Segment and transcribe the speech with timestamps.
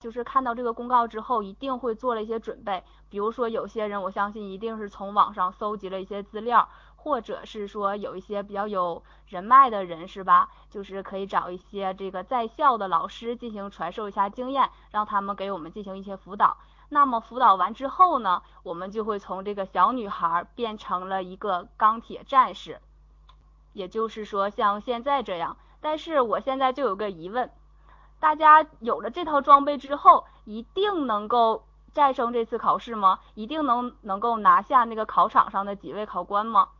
[0.00, 2.84] 就是看到这个公告之后，一定会做了一些准备。
[3.10, 10.50] 比如说，有些人我相信一定是从网上搜集了一些资料，或者是说有一些比较有人脉的人，是吧？
[10.70, 16.58] 就是可以找一些这个在校的老师进行传授一下经验，让他们给我们进行一些辅导。
[16.90, 22.80] 那么辅导完之后呢，我们就会从这个小女孩变成了一个钢铁战士，
[23.72, 25.56] 也就是说像现在这样。
[25.80, 27.50] 但是我现在就有个疑问。
[28.20, 31.64] 大家有了这套装备之后，一定能够
[31.94, 33.20] 战胜这次考试吗？
[33.34, 36.70] 一定能能够拿下那个考场上的几位考官吗？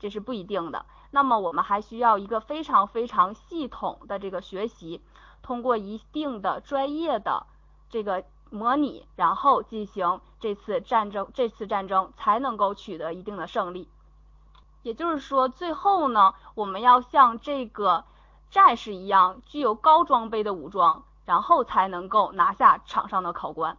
[0.00, 0.84] 这是不一定的。
[1.12, 5.00] 那么我们还需要一个非常非常系统的这个学习，
[5.42, 7.46] 通过一定的专业的
[7.88, 13.88] 这个模拟，然后进行这次战争，这次战争才能够取得一定的胜利。
[14.82, 18.04] 也就是说，最后呢，我们要向这个。
[18.50, 23.76] 战士一样具有高装备的武装，然后才能够拿下场上的考官。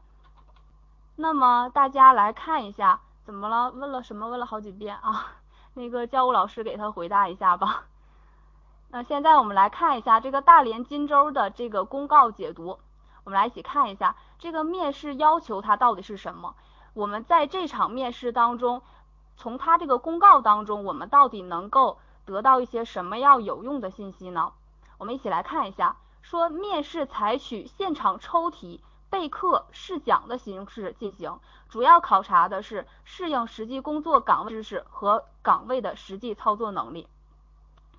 [1.16, 3.72] 那么大家来看一下，怎么了？
[3.72, 4.30] 问了什么？
[4.30, 5.34] 问了好几遍啊！
[5.76, 7.86] 那个教务老师给他回答一下吧。
[8.90, 12.80] 那现在我们来看一下这个大连金州的这个公告解读，
[13.24, 16.56] 我们来一起看一下这个面试要求它到底是什么。
[16.94, 18.82] 我们在这场面试当中，
[19.38, 24.52] 从他这个公告当中，我们到底能够得到一些什么样有用的信息呢？
[25.02, 37.08] 我们一起来看一下，说面试采取现场抽题、备课、试讲的形式进行，主要考察的是适应实际工作岗位知识和岗位的实际操作能力。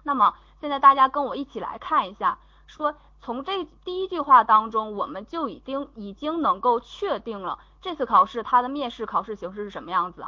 [0.04, 10.24] 那么现在大家跟我一起来看一下，说从这第一句话当中，我们就已经已经能够确定了这次考试它的面试考试形式是什么样子？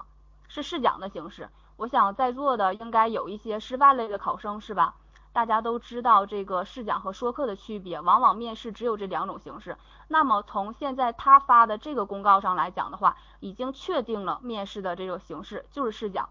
[0.48, 1.48] 是试讲的形式。
[1.76, 4.96] 我想在座的应该有一些师范类的考生，是吧？
[5.34, 9.76] 大家都知道这个试讲和说课的区别，往往面试只有这两种形式。
[10.06, 16.28] 那么从现在他发的这个公告上来讲的话，已经确定了面试的这种形式就是试讲。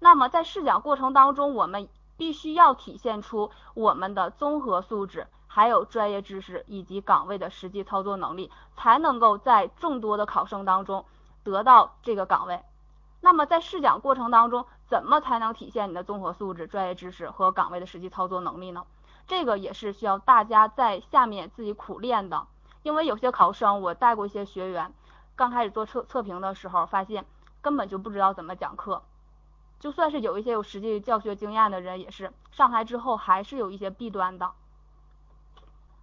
[0.00, 1.88] 那么在试讲过程当中，我们
[2.18, 11.06] 必须要体现出我们的综合素质，还有专业知识以及岗位的实际操作能力，才能够在众多的考生当中
[11.42, 12.60] 得到这个岗位。
[13.24, 18.84] 那么在试讲过程当中，怎么才能体现你的综合素质、专业知识和岗位的实际操作能力呢？
[19.28, 22.46] 这个也是需要大家在下面自己苦练的。
[22.82, 24.92] 因为有些考生，我带过一些学员，
[25.36, 27.24] 刚开始做测测评的时候，发现
[27.60, 29.02] 根本就不知道怎么讲课。
[29.78, 34.50] 就算是有一些有实际教学经验的人，也是上台之后还是有一些弊端的。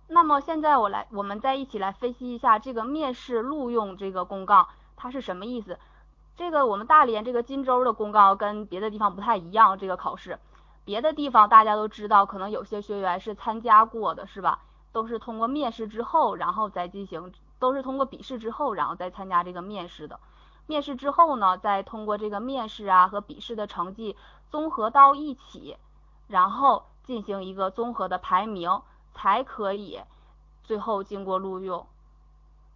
[0.08, 5.78] 那么现在我来，我们再一起来分析一下这个面试录用这个公告，它是什么意思？
[6.40, 10.40] 这个我们大连这个金州的公告跟别的地方不太一样，这个考试，
[10.86, 14.62] 别的地方大家都知道，可能有些学员是参加过的，是吧？
[14.94, 20.18] 都是通过面试之后，然后再进行，都是通过笔试之后，然后再参加这个面试的。
[20.66, 24.16] 面试之后呢，再通过这个面试啊和笔试的成绩
[24.50, 25.76] 综合到一起，
[26.28, 28.82] 然后进行一个综合的排名，
[29.14, 30.00] 才可以
[30.64, 31.86] 最后经过录用。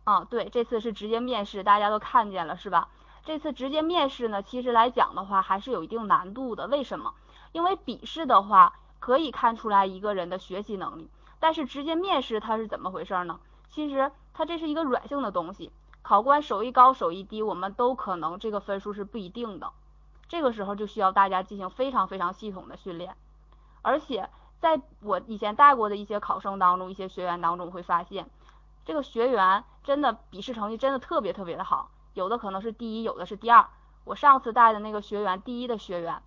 [0.04, 2.90] 啊，对，这次是直接面试，大家都看见了，是吧？
[3.26, 6.68] 这次直接面试呢，其实来讲的话还是有一定难度的。
[6.68, 7.14] 为什么？
[7.54, 13.40] 因为笔试的话可以看出来一个人的学习能力，但是直接面试它是怎么回事呢？
[13.70, 19.72] 其实它这是一个软性的东西，考官手艺高手艺低，我们都可能这个分数是不一定的。
[20.28, 23.16] 这个时候就需要大家进行非常非常系统的训练。
[23.82, 24.30] 而且
[24.60, 28.30] 在我以前带过的一些考生当中，一些学员当中会发现，
[28.84, 31.90] 这个学员真的笔试成绩真的特别特别的好。
[32.14, 33.68] 有的可能是第一，有的是第二。
[34.06, 36.22] 我上次带的那个学员，第一的学员，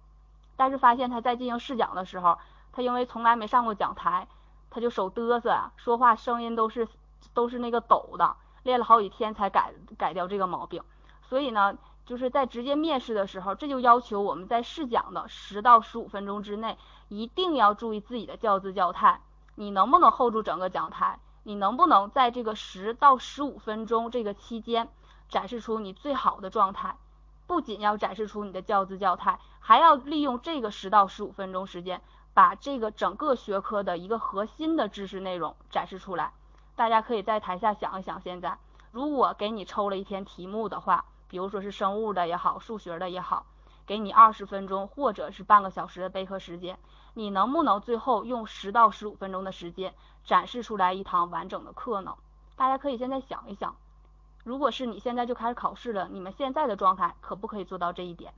[0.56, 2.38] 但是发现他在进行试讲的时候，
[2.72, 4.26] 他因为从来没上过讲台，
[4.70, 6.88] 他就手嘚瑟啊，说话声音都是
[7.34, 10.82] 都是那个抖的，练了好几天才改改掉这个毛病。
[11.22, 11.76] 所以呢，
[12.06, 19.20] 就是在直接面试的时候，这就要求我们在试讲的十到十五分钟之内，一定要注意自己的教姿教态。
[19.54, 21.18] 你能不能 hold 住整个讲台？
[21.42, 24.88] 你能不能在这个十到十五分钟这个期间？
[25.28, 26.96] 展示出你最好的状态，
[27.46, 32.00] 不仅要展示出你的教姿教态，还要利用这个十到十五分钟时间，
[32.34, 36.32] 把这个整个学科的一个核心的知识内容展示出来。
[36.74, 38.58] 大家可以在台下想一想，现在
[38.92, 43.46] 如果给你抽了一天题目的话，比如说是生物的也好，数学的也好，
[43.86, 46.78] 给你二十分钟或者是半个小时的备课时间，
[47.14, 49.94] 你能不能最后用十到十五分钟的时间
[50.24, 52.14] 展示出来一堂完整的课呢？
[52.56, 53.74] 大家可以现在想一想。
[54.46, 58.32] 如果是你现在就开始考试了，你们现在的状态可不可以做到这一点？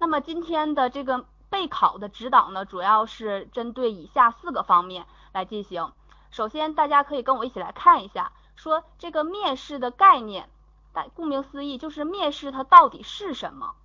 [0.00, 5.92] 那么今天的这个备考的指导呢，主要是针对以下四个方面来进行。
[6.32, 10.50] 首先，大家可以跟我一起来看一下，说这个面试的概念，
[10.92, 13.76] 但顾名思义就是面试它到底是什么？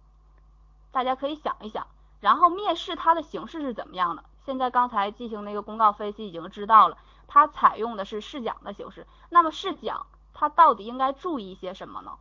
[0.91, 1.85] 大家可以想一想。
[2.21, 4.23] 然后面试它的形式是怎么样的？
[4.47, 6.97] 现在刚才进行那个公告分析已经知道了，
[7.27, 9.05] 它采用的是试讲的形式。
[9.29, 10.07] 那么试讲
[10.39, 12.11] 他到底应该注意一些什么呢？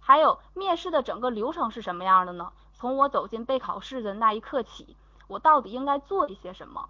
[0.00, 2.52] 还有面试的整个流程是什么样的呢？
[2.74, 4.96] 从我走进备考室的那一刻起，
[5.28, 6.88] 我到底应该做一些什么？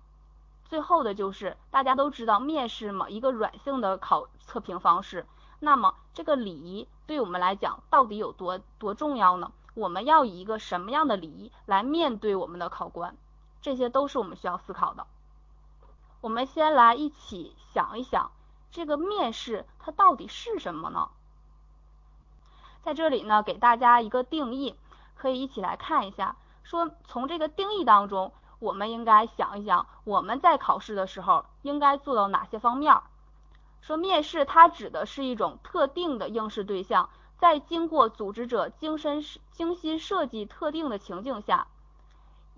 [0.64, 5.26] 最后的就是大家都知道面试嘛，一个软性的考测评方式。
[5.60, 9.52] 那么这个礼仪对我们来讲到底有多多重要呢？
[9.74, 13.16] 我们要以一个什么样的礼仪来面对我们的考官？
[13.60, 15.06] 这些都是我们需要思考的。
[16.20, 18.30] 我们先来一起想一想，
[18.70, 21.08] 这个面试它到底是什么呢？
[22.82, 24.74] 在这里呢，给大家一个定义，
[25.16, 26.36] 可以一起来看一下。
[26.62, 33.00] 说从这个定义当中，我们应该想一想，我们在考试的时候应该做到哪些方面？
[33.80, 41.68] 说面试它指的是一种特定的应试对象，在经过组织者精深精心设计特定的情境下，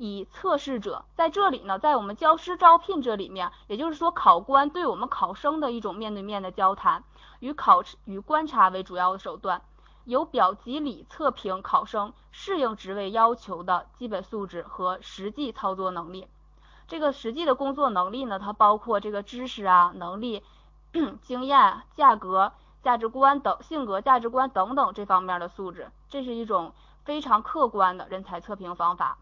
[0.02, 7.05] 以测试者在这里呢，在我们教师招聘这里面，也就是说考官对我们考生的一种面对面的交谈，
[7.41, 9.61] 与考与观察为主要的手段。
[10.06, 16.26] 由表及里测评考生适应职位要求的基本素质和实际操作能力。
[16.88, 20.43] 这个实际的工作能力呢，它包括这个知识啊、能力、
[21.20, 25.91] 经验、价格、价值观等性格、价值观等等这方面的素质。
[26.08, 26.73] 这是一种
[27.05, 29.19] 非常客观的人才测评方法。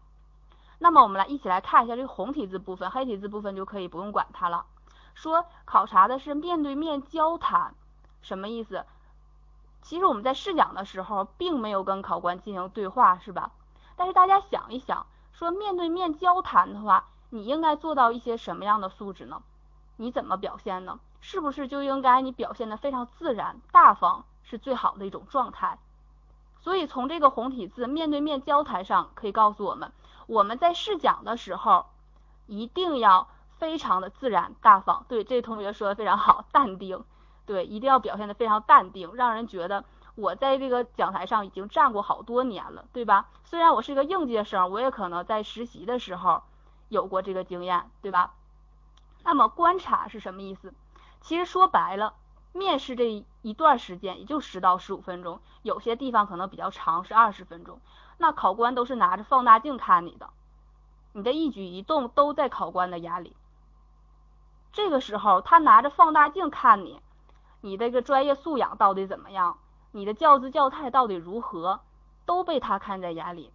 [0.79, 4.65] 那么我们来一起来看一下这个红体字部分，黑体字部分就可以不用管它了。
[5.13, 7.75] 说考察的是面对面交谈，
[8.21, 8.85] 什么意思？
[9.81, 13.51] 其实我们在试讲的时候，并没有跟考官进行对话，是吧？
[13.95, 19.41] 但是大家想一想，说面对面交谈的话，你应该做到一些什么样的素质呢？
[19.97, 20.99] 你怎么表现呢？
[21.19, 25.77] 是不是就应该你表现的非常自然、大方，是最好的一种状态？
[26.61, 29.91] 所以从这个红体字面对面交谈上，可以告诉我们，
[30.29, 31.87] 我们在试讲的时候，
[32.45, 33.27] 一定要
[33.57, 35.03] 非常的自然、大方。
[35.09, 37.03] 对，这位同学说的非常好，淡定。
[37.47, 39.83] 对，一定要表现的非常淡定，让人觉得
[40.13, 43.27] 我在这个讲台上已经站过好多年了，对吧？
[43.43, 46.43] 虽然我是一个应届生，我也可能在实习的时候
[46.89, 48.35] 有过这个经验，对吧？
[49.23, 50.75] 那么观察是什么意思？
[51.21, 52.13] 其实说白了，
[52.53, 57.81] 面试这一段时间也就十到十五分钟，有些地方可能比较长，是二十分钟。
[58.19, 60.29] 那考官都是拿着放大镜看你的，
[61.13, 63.35] 你的一举一动都在考官的眼里。
[64.73, 67.01] 这个时候他拿着放大镜看你。
[67.61, 69.57] 你这个专业素养到底怎么样？
[69.91, 71.79] 你的教姿教态到底如何？
[72.25, 73.51] 都被他看在眼里。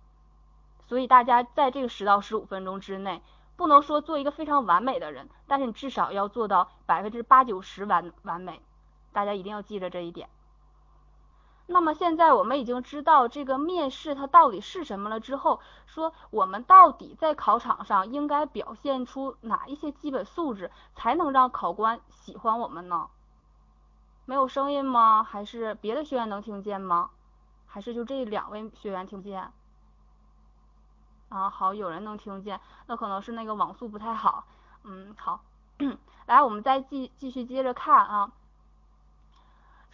[0.89, 3.23] 所以大家在这个十到十五分钟之内，
[3.57, 8.61] 不能说做一个非常完美的人，但是你至少要做到百分之八九十完完美。
[9.13, 10.29] 大家一定要记着这一点。
[11.67, 23.09] 那么现在我们已经知道这个面试它到底是什么了之后，说我们到底在考场上应该表现出哪一些基本素质，才能让考官喜欢我们呢？
[24.27, 25.23] 没有声音吗？
[25.23, 27.11] 还是别的学员能听见吗？
[27.67, 29.51] 还是就这两位学员听不见？
[31.31, 34.45] 啊，好，有人能听见，那可能是那个网速不太好。
[34.85, 35.41] 嗯，好，
[36.27, 38.31] 来，我们再继继续接着看啊。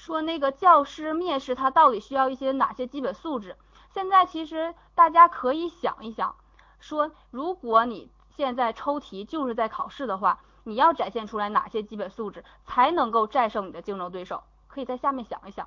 [0.01, 3.59] 说那个教师面试他到底需要一些哪些基本素质？
[3.93, 6.35] 现在其实大家可以想一想，
[6.79, 10.41] 说如果你现在抽题就是在考试的话。
[10.63, 14.43] 你要展现出来哪些基本素质，才能够战胜你的竞争对手？
[14.69, 15.67] 可以在下面想一想。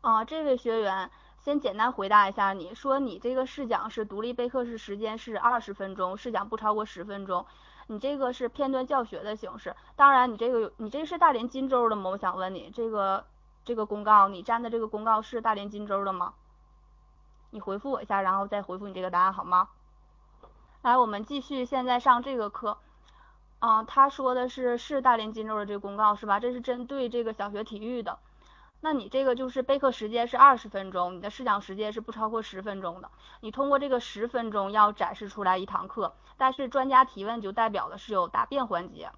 [0.00, 7.46] 啊，这位学员先简单回答一下，你说你这个试讲是独立备课时时间是二十分钟，试讲不超过十分钟。
[7.88, 12.10] 你这个是片段教学的形式，当然你这个有，你这是大连金州的吗？
[12.10, 13.24] 我想问你，这个
[13.64, 16.34] 这个公告，你粘的这个公告是大连金州的吗？
[17.50, 19.68] 你回复我一下，然后再回复你这个答案好吗？
[20.82, 22.78] 来，我们继续现在上这个课。
[23.58, 26.38] 啊，他说的是是大连金州的这个公告是吧？
[26.38, 28.18] 这是针对这个小学体育的。
[28.80, 33.10] 那你这个就是备课时间是二十分钟，你的试讲时间是不超过十分钟的。
[33.40, 39.10] 你通过这个十分钟要展示出来一堂课，但是专家提问就代表的是有答辩环节。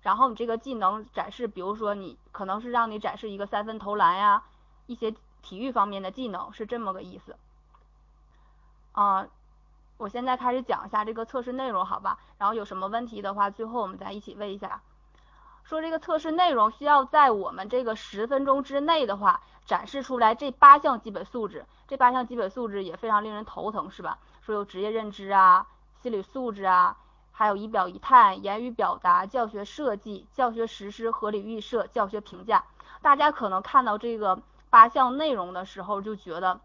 [0.00, 4.44] 然后你这个技能展示，比如说你可能是让你展示一个三分投篮呀，
[4.86, 7.36] 一些体育方面的技能是这么个意思。
[8.92, 9.26] 啊。
[9.98, 12.18] 我现在开始讲一下这个测试内容，好吧？
[12.38, 14.80] 然后有什么问题的话，最后我们再一起问一下。
[15.70, 21.64] 说这个测试内容需要在我们这个十分钟之内的话，展示出来这八项基本素质。
[21.86, 24.18] 这八项基本素质也非常令人头疼，是吧？
[24.44, 25.64] 说有职业认知啊、
[26.02, 26.96] 心理素质啊，
[27.30, 32.64] 还有仪表仪态、言语表达、教学设计、教学实施、合理预设、教学评价。
[33.00, 36.58] 大家可能看到这个八项内容的时候，就觉得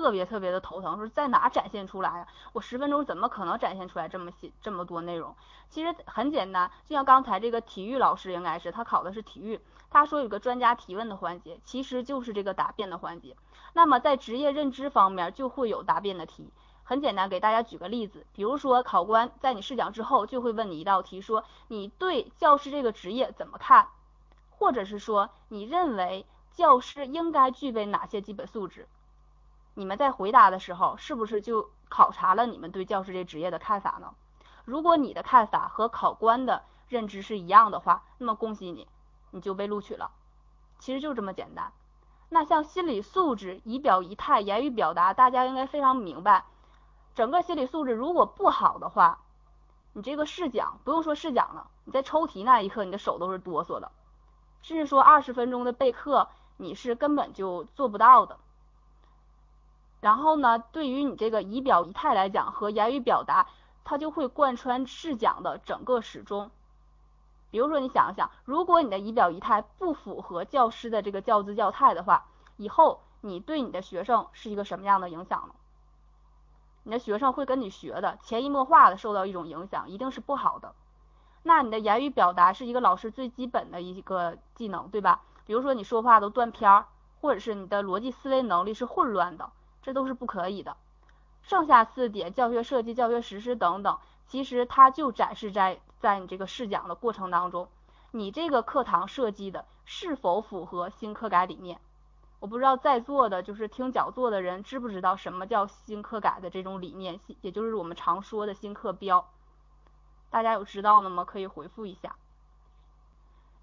[0.00, 2.26] 特别特别的头疼，说在哪展现出来呀？
[2.54, 5.36] 我十分钟怎么可能展现出来这么些这么多内容？
[5.68, 13.36] 其实很简单，就像刚才这个体育老师应该是他考的是体育，他说有个专家提问的环节，其实就是这个答辩的环节。
[13.74, 16.50] 那么在职业认知方面就会有答辩的题。
[16.82, 23.88] 很简单，给大家举个例子，比如说考官在你试讲之后就会问你一道题，说你对教师这个职业怎么看？
[24.48, 28.88] 或者是说你认为教师应该具备哪些基本素质？
[29.74, 34.14] 你们在回答的时候是不是就考察了你们对教师这职业的看法呢？
[34.64, 38.86] 如果你的看法和考官的认知是一样的话，那么恭喜你，
[39.30, 40.10] 你就被录取了。
[40.78, 41.72] 其实就这么简单。
[42.28, 46.44] 那像心理素质、仪表仪态、言语表达，大家应该非常明白。
[47.14, 49.18] 整个心理素质如果不好的话，
[49.92, 53.90] 你这个试讲不用说试讲了，你在抽题那一刻你的手都是哆嗦的，
[54.62, 58.38] 甚至说二十分钟的备课你是根本就做不到的。
[60.00, 63.46] 然后呢，对于你这个仪表仪态来讲和言语表达，
[63.84, 66.50] 它就会贯穿试讲的整个始终。
[67.50, 72.26] 比如说你想一想，如果你的仪表仪态不符合教师的这个教姿教态的话，
[72.56, 75.54] 以后你对你的学生是一个什么样的影响呢？
[76.84, 80.74] 你的学生会跟你学的，潜移默化的受到一种影响，一定是不好的。
[81.42, 85.22] 那你的言语表达是一个老师最基本的一个技能，对吧？
[85.44, 86.86] 比如说你说话都断片儿，
[87.20, 89.50] 或者是你的逻辑思维能力是混乱的，
[89.82, 90.76] 这都是不可以的。
[91.42, 97.68] 剩下四点，教学设计、教学实施等等，其实它就展示在在你这个试讲的过程当中，
[98.10, 101.80] 你这个课堂设计的是否符合新课改理念？
[102.40, 109.28] 我不知道在座的就是听讲座的人知不知道什么叫新课改的这种理念，也就是我们常说的新课标。
[110.30, 111.24] 大家有知道的吗？
[111.24, 112.16] 可以回复一下。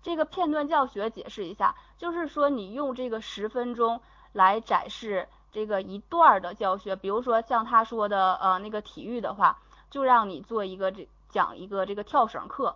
[0.04, 12.76] 这个片段教学解释一下，就是说你用这个十分钟来展示这个一段的教学，比如说像他说的呃那个体育的话，就让你做一个这讲一个这个跳绳课，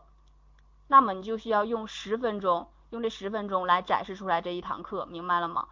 [0.88, 5.68] 那么你就需要用十分钟，用这十分钟来展示出来这一堂课，明白了吗？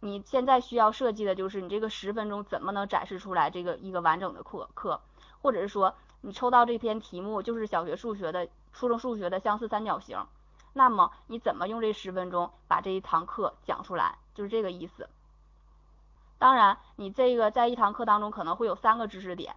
[0.00, 5.00] 你现在需要设计的就是你这个十分钟怎么能展示出来这个一个完整的课课，
[5.42, 10.26] 或者是说你抽到这篇题目就是小学数学的初中数学的相似三角形，
[10.72, 15.08] 那么你怎么用这十分钟把这一堂课讲出来，就是这个意思。
[16.40, 19.54] 当然，你这个在一堂课当中可能会有三个知识点，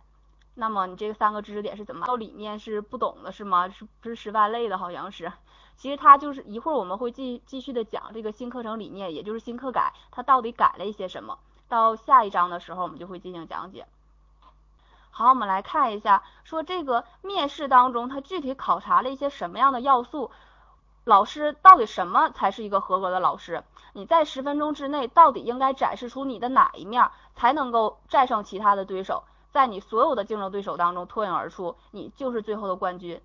[0.53, 2.05] 那么你这个三个知识点是怎么？
[2.05, 3.69] 到理念是不懂的是吗？
[3.69, 4.77] 是不是十万类的？
[4.77, 5.31] 好像是。
[5.77, 11.39] 其实它就是一会儿我们会继继续的讲这个新课程理念，也就是新课改，它到底改了一些什么？
[11.69, 13.87] 到下一章的时候我们就会进行讲解。
[15.09, 20.31] 好，我们来看一下，说这个面试当中它具体考察了一些什么样的要素？
[21.05, 23.63] 老师到底什么才是一个合格的老师？
[23.93, 33.21] 你在十分钟之内到底应该展示出你的哪一面，才能够战胜其他的对手，在你所有的竞争对手当中脱颖而出，你就是最后的冠军。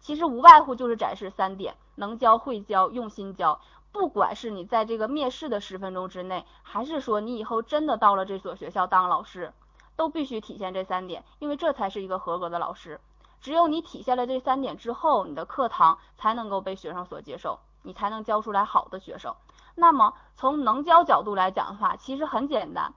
[0.00, 3.60] 其实无外乎就是展示三点：能教、会教、用心教。
[3.92, 9.52] 不管是你在这个面试的十分钟之内，还是说你以后真的到了这所学校当老师，
[9.96, 13.00] 都必须体现这三点，因为这才是一个合格的老师。
[13.40, 19.34] 只有你体现了这三点之后，你的课堂才能够被学生所接受，你才能教出来好的学生。
[19.80, 22.92] 那么从能教角度来讲的话，其实很简单，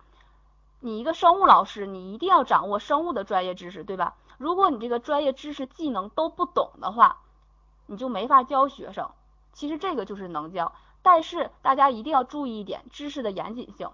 [0.82, 4.16] 你一个生物老师，你一定要掌握生物的专业知识，对吧？
[4.38, 7.22] 如果你这个专业知识技能都不懂的话，
[7.86, 9.10] 你就没法教学生。
[9.54, 13.90] 其实这个就是能教，但是大家一定要注意一点，知识的严谨性。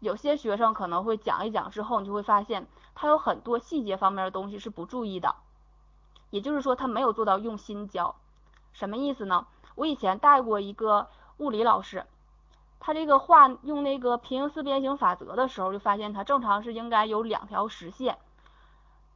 [0.00, 5.36] 有些学生可能会讲一讲之后，你就会发现他有很多细节方面的东西是不注意的，
[6.30, 8.14] 也就是说他没有做到用心教。
[8.72, 9.46] 什么意思呢？
[9.74, 12.06] 我以前带过一个物理老师，
[12.80, 18.18] 他这个画用那个平行四边形法则的时候，就发现他正常是应该有两条实线。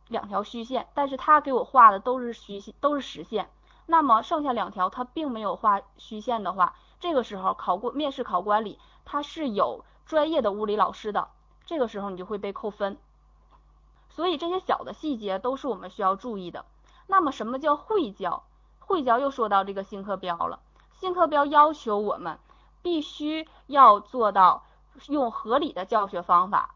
[0.09, 3.50] 两条虚线，但是他给我画的都是虚线，都是实线。
[3.85, 11.29] 那么剩下两条他并没有画虚线的话，这个时候考过面试考官里他是有专业的物理老师的，
[11.67, 12.97] 这个时候你就会被扣分。
[14.09, 16.65] 所以这些小的细节都是我们需要注意的。
[17.07, 18.45] 那么什么叫会教？
[18.81, 20.61] 会教又说到这个新课标了。
[20.93, 22.38] 新课标要求我们
[22.82, 24.64] 必须要做到
[25.06, 26.75] 用合理的教学方法。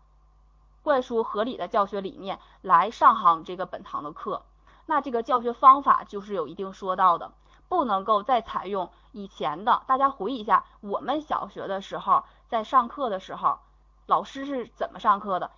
[0.83, 4.43] 灌输合理的教学理念来上好这个本堂的课，
[4.87, 7.31] 那这个教学方法就是有一定说到的，
[7.69, 9.83] 不能够再采用以前的。
[9.87, 13.61] 大家回忆一下，我们小学的时候在上课的时候，
[14.07, 15.53] 老师是怎么上课的？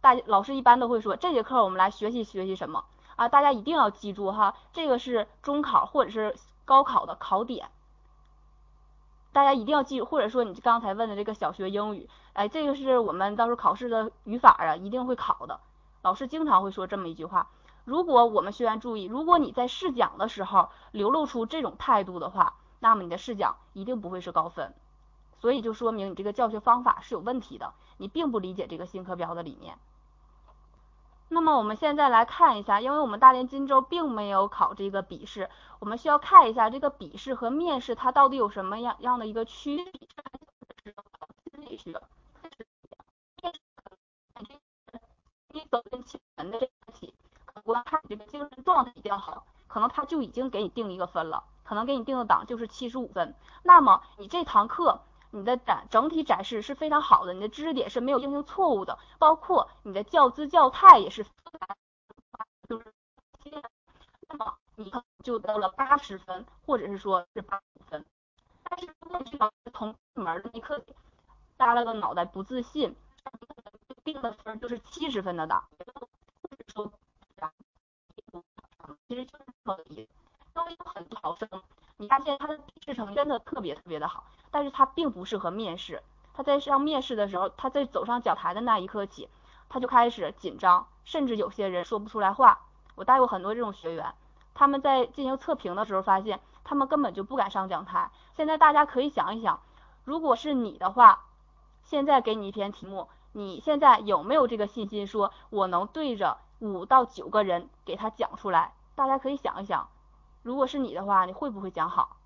[0.00, 2.84] 大老师一般都会说，这节课我们来学习学习什么？
[3.14, 7.70] 啊，大家一定要记住哈，这个是中考或者是高考的考点，
[9.32, 15.60] 大家一定要记住，或者说你刚才问的这个小学英语，哎，这个是我们到时候考试的语法啊，一定会考的，
[16.02, 17.48] 老师经常会说这么一句话。
[17.84, 24.74] 如果我们学员注意，如果你在试讲的时候流露出这种态度的话，那么你的试讲一定不会是高分，
[25.40, 29.78] 所以就说明你这个教学方法是有问题的，你并不理解这个新课标的理念。
[31.30, 40.08] 那么我们现在来看一下，因为我们大连金州并没有考这个笔试，我们需要看一下这个笔试和面试它到底有什么样样的一个区别。
[41.52, 41.92] 心理学，
[45.52, 47.12] 你走进气门的这个题，
[47.44, 53.34] 考官看你这个精神状态比较好，可能他就已经给你定一个分了，可能给你定的档就是七十五分。
[53.62, 55.02] 那么你这堂课。
[55.30, 61.24] 你的展整体展示是非常好的，你的知识点是没有进行错误的，包括你的教姿教态也是，
[62.68, 62.92] 就是，
[64.28, 64.92] 那么你
[65.22, 68.04] 就得了八十分，或者是说是八五分。
[68.64, 69.38] 但是如果你
[69.72, 70.82] 同门的那课
[71.56, 72.94] 耷拉个脑袋不自信，
[74.04, 76.92] 定的分就是七十分的档，或者说，
[79.08, 80.08] 其实就是可以，
[80.56, 81.48] 因为有很多考生，
[81.98, 84.24] 你发现他的笔试成真的特别特别的好。
[84.50, 86.02] 但是他并不适合面试，
[86.32, 89.28] 他在上面试的时候，他在走上讲台的那一刻起，
[89.68, 92.60] 他就开始紧张，甚至有些人说不出来话。
[92.94, 94.14] 我带过很多这种学员，
[94.54, 98.10] 他们在进行测评的时候发现，他们根本就不敢上讲台。
[98.36, 99.60] 现在大家可以想一想，
[100.04, 101.24] 如果是你的话，
[101.84, 108.72] 现在给你一篇题目，你现在有没有这个信心说我能对着五到九个人给他讲出来？
[108.94, 109.88] 大家可以想一想，
[110.48, 112.16] 如果是你的话，你会不会讲好？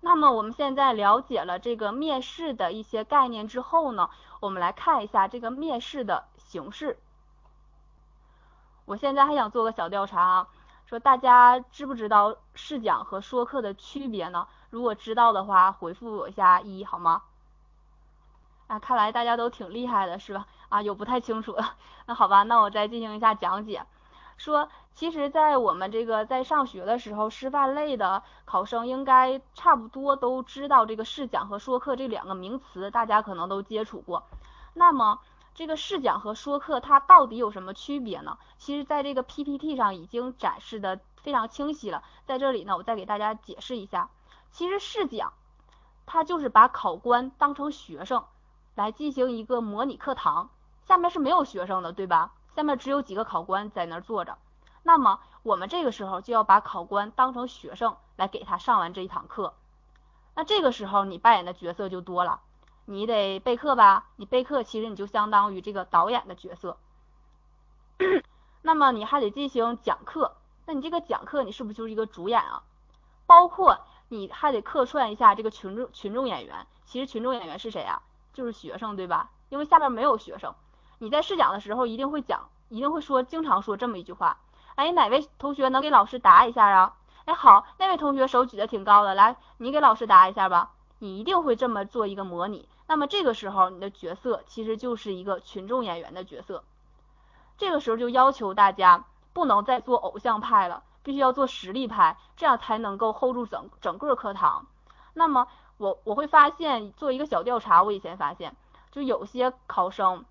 [0.00, 4.08] 那么我们现在了解了这个面试的一些概念之后呢，
[4.40, 6.98] 我们来看一下这个面试的形式。
[8.86, 10.48] 我现在还想做个小调查啊，
[10.86, 14.48] 说大家知不知道试讲和说课的区别呢？
[14.70, 17.24] 如果知道的话，回复我一下一好吗？
[18.68, 20.46] 啊，看来大家都挺厉害的是吧？
[20.70, 21.62] 啊，有不太清楚的，
[22.08, 23.84] 那好吧，那我再进行一下讲解。
[24.36, 34.24] 说，其实，在我们这个在上学的时候，师范类的考生应该差不多都知道这个试讲和说课这两个名词，大家可能都接触过。
[34.74, 35.20] 那么，
[35.54, 38.38] 这个试讲和说课它到底有什么区别呢？
[38.58, 42.02] 其实，在这个 PPT 上已经展示的非常清晰了。
[42.26, 44.08] 在这里呢，我再给大家解释一下。
[44.50, 45.32] 其实试讲，
[46.04, 48.24] 它就是把考官当成学生
[48.74, 50.50] 来进行一个模拟课堂，
[50.86, 52.32] 下面是没有学生的，对吧？
[52.54, 54.38] 下面只有几个考官在那儿坐着，
[54.82, 59.54] 那么我们这个时候就要把考官当成学生来给他上完这一堂课。
[60.34, 62.40] 那这个时候你扮演的角色就多了，
[62.84, 64.06] 你得备课吧？
[64.16, 66.76] 你备课其实你就相当于这个导演的角色。
[68.62, 70.36] 那么你还得进行讲课，
[70.66, 72.62] 那你这个讲课你是不是就是一个主演啊？
[73.26, 78.02] 包括你还得客串一下这个群众群众演员，其实群众演员是谁啊？
[78.32, 79.30] 就是学生对吧？
[79.48, 80.54] 因为下面没有学生。
[81.02, 84.38] 你在试讲的时候一定会讲，一定会说，经常说这么一句话，
[84.76, 86.94] 哎，哪位同学能给老师答一下啊？
[87.24, 90.70] 哎，好，那位同学手举得挺高的，来，你给老师答一下吧。
[91.00, 92.68] 你一定会这么做一个模拟。
[92.86, 96.62] 那么这个时候你的角色其实就是一个群众演员的角色。
[97.58, 104.66] 这个时候就要求大家不能再做偶像派了，必须要做实力派，这样才能够 hold 住整整个课堂。
[105.14, 108.54] 那么我我会发现做一个小调查，我以前发现
[108.92, 110.24] 就有些考生。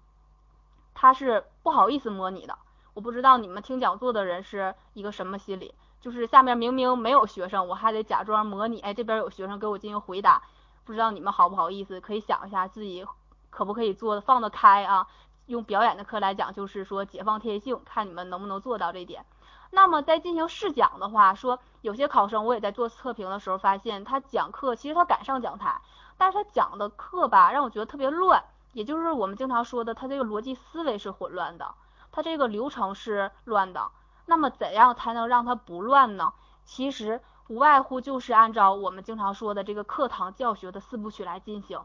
[1.02, 2.56] 他是不好意思模拟的，
[2.94, 10.44] 我不知道你们听讲座的人是一个什么心理，就是下面明明没有学生，我还得假装模拟，哎，这边有学生给我进行回答，
[10.86, 13.04] 不知道你们好不好意思，可以想一下自己
[13.50, 15.08] 可不可以做的放得开啊？
[15.48, 19.26] 用表演的课来讲，就是说解放天性，看你们能不能做到这点。
[19.72, 25.82] 那么在进行试讲的话，说有些考生我也在做测评的时候发现，他讲课其实他敢上讲台，
[26.20, 28.44] 但是他讲的课吧，让我觉得特别乱。
[28.74, 31.74] 也就是我们经常说的，他这个逻辑思维是混乱的，
[32.12, 33.92] 他这个流程是乱的。
[34.26, 36.34] 那么怎样才能让他不乱呢？
[36.64, 41.82] 其实无外乎就是按照我们经常说的这个课堂教学的四部曲来进行。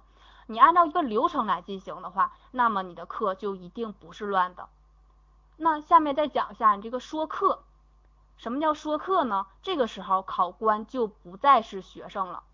[0.46, 4.68] 你按照一个流程来进行的话，那么你的课就一定不是乱的。
[5.56, 7.64] 那下面再讲一下你这个说课，
[8.36, 9.46] 什么叫说课呢？
[9.62, 12.44] 这个时候考官就不再是学生了。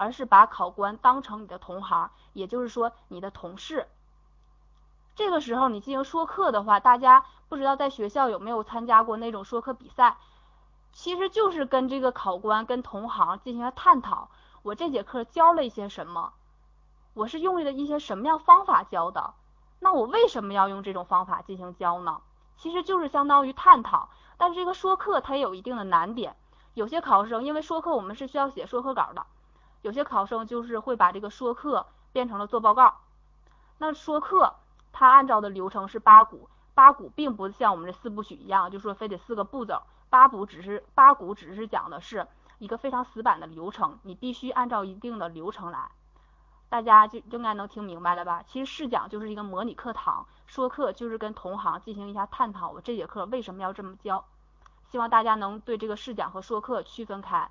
[0.00, 3.86] 而是把考官当成你的同行，也就是说你的同事。
[5.14, 10.16] 这个时候你进行说课的话，大家不知道在学校有没有参加过那种说课比赛？
[10.94, 14.30] 其实就是跟这个考官跟同行进行了探讨，
[14.62, 16.32] 我这节课教了一些什么，
[17.12, 19.34] 我是用了一些什么样方法教的，
[19.80, 22.22] 那我为什么要用这种方法进行教呢？
[22.56, 24.08] 其实就是相当于探讨。
[24.38, 26.34] 但是这个说课它也有一定的难点，
[26.72, 29.26] 有些考生因为说课我们是需要写说课稿的，
[29.82, 32.94] 有些考生就是会把这个说课变成了做报告。
[33.78, 34.54] 那说课
[34.92, 42.26] 它按照的流程是八股，八股并不像我们这四部曲一样，就说非得四个步骤，八股只是八股只是讲的是
[42.58, 45.90] 一个非常死板的流程，你必须按照一定的流程来。
[46.68, 48.44] 大家就应该能听明白了吧？
[48.46, 54.24] 其实试讲就是一个模拟课堂，说课就是跟同行进行一下探讨，我这节课为什么要这么教？
[54.86, 57.50] 希望大家能对这个试讲和说课区分开。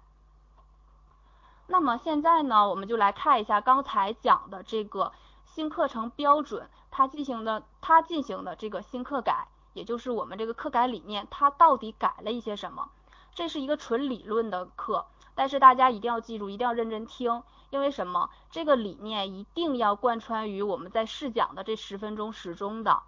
[1.71, 5.11] 那么现在呢，我们就来看一下刚才讲的这个
[5.45, 12.89] 新课程标准，它进行的它进行的这个新课改，也就是我们这个课改理念，它到底改了一些什么？
[13.35, 15.05] 这是一个纯理论的课，
[15.35, 17.43] 但是大家一定要记住，一定要认真听。
[17.69, 18.31] 因为什么？
[18.49, 23.03] 这个理念一定要贯穿于我们在试讲的这十分钟时钟的。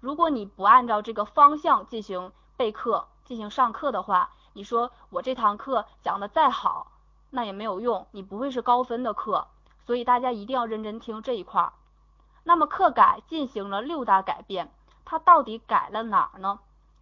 [0.00, 6.90] 如果你不按照这个方向进行备课、进行上课的话，你说我这堂课讲的再好，
[7.30, 9.46] 那也没有用，你不会是高分的课。
[9.84, 11.72] 所以大家一定要认真听这一块儿。
[12.44, 14.72] 那么课改进行了六大改变，
[15.04, 16.58] 它到底改了哪儿呢？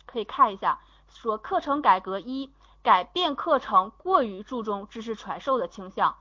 [0.06, 2.50] 可以看一下，说课程改革一，
[2.82, 6.16] 改变课程过于注重知识传授的倾向。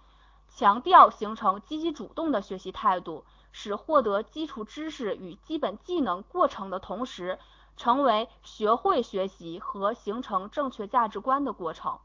[0.50, 7.38] 强调形成积极主动的学习态度，使获得基础知识与基本技能过程的同时，
[7.78, 12.00] 成为学会学习和形成正确价值观的过程。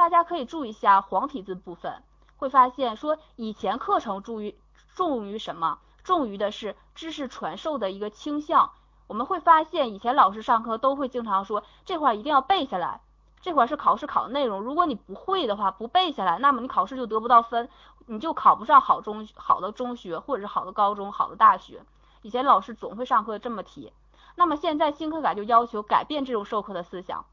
[0.00, 2.02] 大家可以注意一下黄体字部分，
[2.38, 4.58] 会发现说以前课程注于
[4.94, 5.78] 重于什么？
[6.04, 8.70] 重于的是知识传授的一个倾向。
[9.08, 13.02] 我们会发现以前老师上课都会经常说这块儿一定要背下来。
[13.42, 17.68] 这块儿是考试考的内容，如果你不会的话，不背下来，那么你考试就得不到分，
[18.06, 21.84] 你就考不上好中好的中学或者是好的高中、好的大学。
[22.22, 23.92] 以前老师总会上课这么提，
[24.34, 27.26] 那么现在新课改就要求改变这种授课的思想，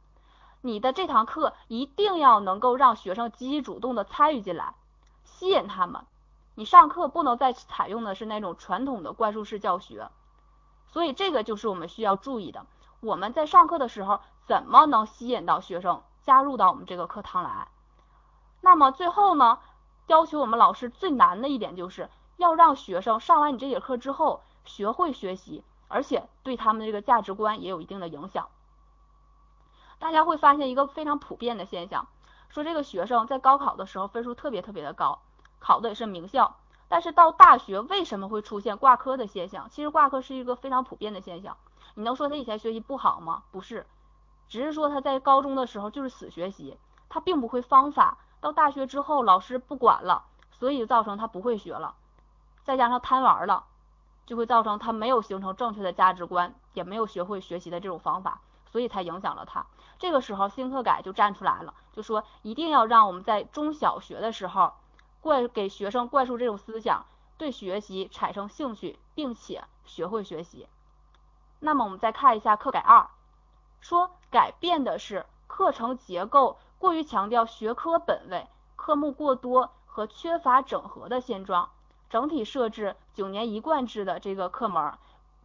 [0.62, 4.74] 你的这堂课一定要能够让学生积极主动的参与进来，
[5.24, 6.06] 吸引他们。
[6.56, 10.10] 你上课不能再采用的是那种传统的灌输式教学，
[10.88, 12.66] 所以这个就是我们需要注意的。
[13.00, 14.20] 我们在上课的时候。
[14.48, 17.68] 怎么能吸引到学生加入到我们这个课堂来？
[18.62, 19.60] 那么最后呢，
[20.06, 28.48] 要求我们老师最难的一点就是要让学生上完你这节课之后学会学习，而且对他们的这个价值观也有一定的影响。
[30.00, 32.08] 大家会发现一个非常普遍的现象，
[32.50, 35.20] 说这个学生在高考的时候分数特别特别的高，
[35.60, 36.56] 考的也是名校，
[36.88, 39.70] 但是到大学为什么会出现挂科的现象？
[39.70, 41.58] 其实挂科是一个非常普遍的现象。
[41.96, 43.44] 你能说他以前学习不好吗？
[43.52, 43.86] 不是。
[44.48, 46.78] 只是说他在高中的时候就是死学习，
[47.10, 48.18] 他并不会方法。
[48.40, 51.96] 到大学之后，老师不管了，所以造成他不会学了。
[52.64, 53.66] 再加上贪玩了，
[54.26, 58.40] 就会造成他没有形成正确的价值观，也没有学会学习的这种方法，
[58.72, 59.66] 所以才影响了他。
[60.00, 64.74] 这个时候，新课改就站出来了，就说一定要让我们在中小学的时候
[65.22, 67.06] 灌给学生灌输这种思想，
[67.38, 70.68] 对学习产生兴趣，并且学会学习。
[71.60, 73.08] 那么我们再看一下课改二。
[73.80, 81.70] 说改变的是课程结构过于强调学科本位，科目过多和缺乏整合的现状，
[82.10, 84.94] 整体设置九年一贯制的这个课门、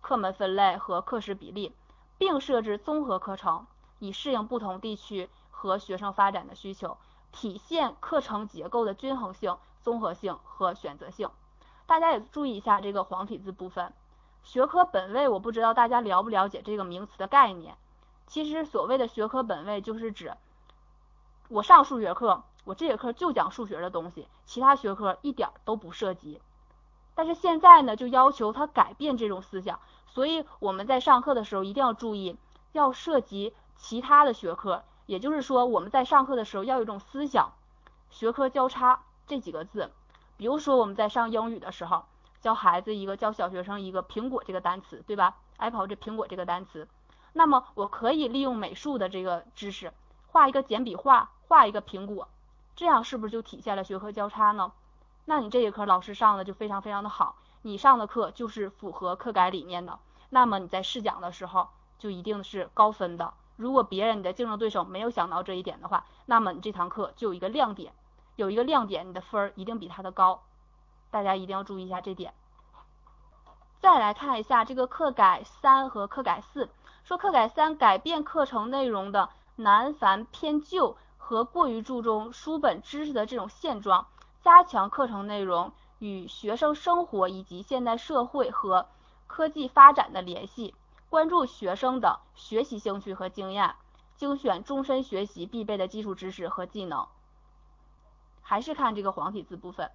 [0.00, 1.74] 课门分类和课时比例，
[2.18, 3.66] 并设置综合课程，
[4.02, 6.96] 以适应不同地区和学生发展的需求，
[7.30, 11.30] 体现课程结构的均衡性、综合性和选择性。
[11.86, 13.92] 大家也注意一下这个黄体字部分，
[14.42, 17.76] 学科本位，我不知道大家了不了解这个名词的概念。
[18.26, 20.32] 其实所谓的学科本位，就是指
[21.48, 26.40] 我上数学课，我这节课就讲数学的东西，其他学科一点都不涉及。
[27.14, 32.36] 但是现在呢，就要求他改变这种思想，所以我们在上课的时候一定要注意，
[32.72, 34.82] 要涉及其他的学科。
[35.04, 37.52] 也就是说，我们在上课的时候要有一种思想，
[38.08, 39.90] 学科交叉这几个字。
[40.36, 42.04] 比如说我们在上英语的时候，
[42.40, 46.88] 教孩子一个教小学生一个苹果这个单词，对吧？Apple 这苹果这个单词。
[47.32, 49.92] 那么我可以利用美术的这个知识，
[50.28, 52.28] 画一个简笔画，画一个苹果，
[52.76, 54.72] 这样是不是就体现了学科交叉呢？
[55.24, 59.98] 那你这节课老师上的就非常非常的好，你上的课就是符合课改理念的，
[60.30, 61.68] 那么你在试讲的时候
[61.98, 63.34] 就一定是高分的。
[63.56, 67.92] 如果别人你的竞争对手没有想到这一点的话，那么你这堂课就有一个亮点，
[68.36, 70.42] 有一个亮点，你的分儿一定比他的高，
[71.10, 72.34] 大家一定要注意一下这点。
[73.80, 76.70] 再来看一下这个课改三和课改四。
[77.04, 84.06] 说课改三改变课程内容的难繁偏旧和过于注重书本知识的这种现状，
[84.40, 88.86] 加强课程内容与学生生活以及现代社会和
[89.26, 90.76] 科技发展的联系，
[91.12, 93.74] 关注学生的学习兴趣和经验，
[94.16, 97.06] 精选终身学习必备的基础知识和技能。
[98.40, 99.90] 还是看这个黄体字部分，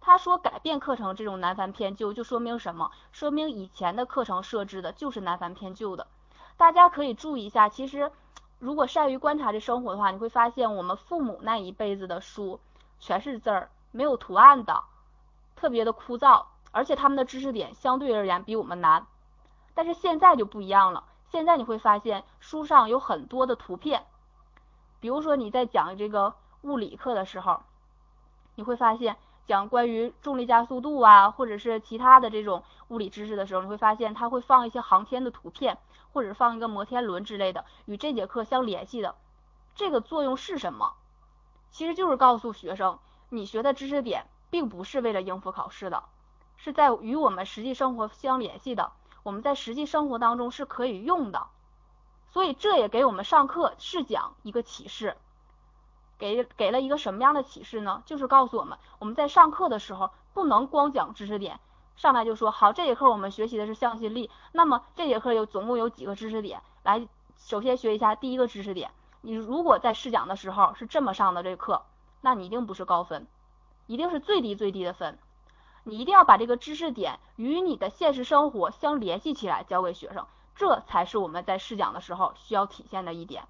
[0.00, 2.90] 他说改变课程这种难繁偏旧，就说明什么？
[3.12, 6.08] 说明以前的课程设置的就是难繁偏旧的。
[6.56, 8.10] 大家可以注意一下，其实
[8.58, 12.58] 如果善于观察这生活的话，你会发现我们父母那一辈子的书
[12.98, 14.82] 全是字儿，没有图案的，
[15.54, 19.06] 特别的枯燥，而且他们的知识点相对而言比我们难。
[19.76, 24.06] 但是现在就不一样了，现在你会发现书上有很多的图片，
[24.98, 27.62] 比如说你在讲这个物理课的时候。
[28.58, 35.76] 你会发现，讲关于重力加速度啊，或者是其他的这种物理知识的时候，你会发现它会放一些航天的图片，
[36.14, 39.14] 或者放一个摩天轮之类的，与这节课相联系的。
[39.74, 40.94] 这个作用是什么？
[41.70, 46.04] 其实就是告诉学生，你学的知识点并不是为了应付考试的，
[46.56, 48.92] 是在与我们实际生活相联系的，
[49.26, 51.48] 我们在实际生活当中是可以用的。
[52.30, 55.16] 所以这也给我们上课试讲一个启示。
[56.16, 58.04] 给给了一个什么样的启示呢？
[58.06, 61.58] 就是告诉我们，我们在上课的时候不能光讲知识点，
[61.96, 66.62] 上来就说好，这节课我们学习的是向心力，那么这节课有总共有几个知识点？
[66.84, 68.92] 来，首先学一下第一个知识点。
[69.22, 71.82] 你如果在试讲的时候是这么上的这课，
[72.20, 73.26] 那你一定不是高分，
[73.88, 75.18] 一定是最低最低的分。
[75.88, 83.44] 你一定要把这个知识点与你的现实生活相联系起来，教给学生，这才是我们在试讲的时候需要体现的一点。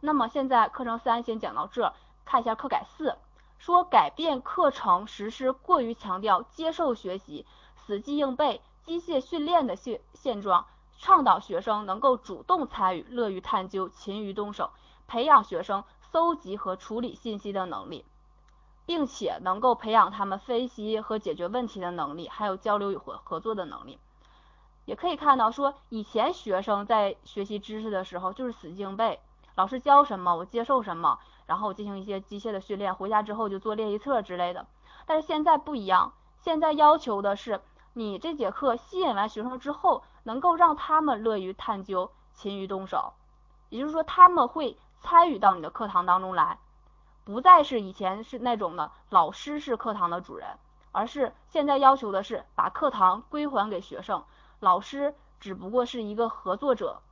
[0.00, 1.94] 那么现在课程三先讲到这，
[2.26, 3.16] 看一下课改四，
[3.58, 10.66] 说改变课程实施过于强调接受学习、死记硬背、机械训练的现现状，
[10.98, 14.72] 倡导学生能够主动参与、乐于探究、勤于动手，
[15.08, 18.04] 培养学生搜集和处理信息的能力，
[18.86, 23.98] 并且能够培养他们分析和解决问题的能力，还有交流与合合作的能力。
[24.84, 29.20] 也可以看到说，以前学生在学习知识的时候就是死记硬背。
[29.56, 34.66] 老师教什么，我接受什么，然后进行一些机械的训练，回家之后就做练习册之类的。
[35.06, 37.60] 但是现在不一样，现在要求的是
[37.94, 43.14] 你这节课吸引完学生之后，能够让他们乐于探究、勤于动手，
[43.70, 46.58] 也就是说他们会参与到你的课堂当中来，
[47.26, 50.46] 不再是以前是那种的老师是课堂的主人，
[50.92, 54.22] 而是现在要求的是把课堂归还给学生，
[54.60, 57.02] 老师只不过是一个合作者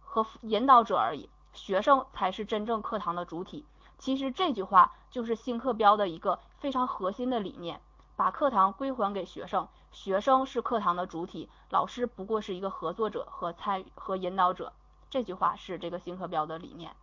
[0.00, 1.28] 和引导者而已。
[1.52, 3.66] 学生才是真正课堂的主体。
[3.98, 7.78] 其实这句话就是新课标的一个非常核心的理念，
[8.16, 14.72] 把课堂归还给学生，学生是课堂的主体，老师不过是一个合作者和参与和引导者。
[15.10, 16.96] 这句话是这个新课标的理念。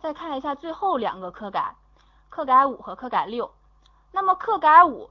[0.00, 1.74] 再看一下最后两个课改，
[2.28, 3.50] 课改五和课改六。
[4.12, 5.10] 那么课改五